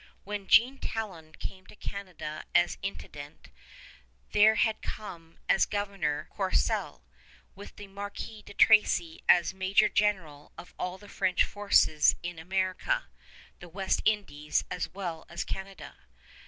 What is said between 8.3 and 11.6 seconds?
de Tracy as major general of all the French